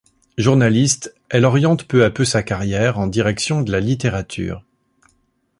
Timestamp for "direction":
3.05-3.61